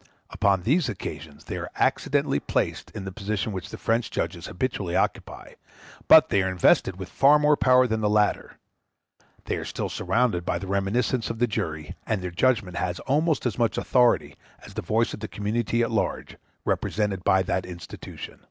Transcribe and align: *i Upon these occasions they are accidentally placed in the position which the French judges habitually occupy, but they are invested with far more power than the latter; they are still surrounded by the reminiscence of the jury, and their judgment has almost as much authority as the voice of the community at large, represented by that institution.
*i 0.00 0.04
Upon 0.34 0.62
these 0.62 0.88
occasions 0.88 1.46
they 1.46 1.56
are 1.56 1.72
accidentally 1.74 2.38
placed 2.38 2.92
in 2.92 3.04
the 3.04 3.10
position 3.10 3.50
which 3.50 3.70
the 3.70 3.76
French 3.76 4.12
judges 4.12 4.46
habitually 4.46 4.94
occupy, 4.94 5.54
but 6.06 6.28
they 6.28 6.40
are 6.40 6.48
invested 6.48 7.00
with 7.00 7.08
far 7.08 7.36
more 7.36 7.56
power 7.56 7.84
than 7.88 8.00
the 8.00 8.08
latter; 8.08 8.58
they 9.46 9.56
are 9.56 9.64
still 9.64 9.88
surrounded 9.88 10.44
by 10.44 10.60
the 10.60 10.68
reminiscence 10.68 11.30
of 11.30 11.40
the 11.40 11.48
jury, 11.48 11.96
and 12.06 12.22
their 12.22 12.30
judgment 12.30 12.76
has 12.76 13.00
almost 13.10 13.44
as 13.44 13.58
much 13.58 13.76
authority 13.76 14.36
as 14.60 14.74
the 14.74 14.82
voice 14.82 15.12
of 15.14 15.18
the 15.18 15.26
community 15.26 15.82
at 15.82 15.90
large, 15.90 16.36
represented 16.64 17.24
by 17.24 17.42
that 17.42 17.66
institution. 17.66 18.46